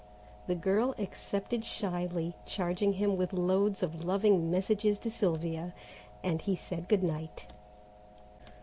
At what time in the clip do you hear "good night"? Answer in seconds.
6.89-7.45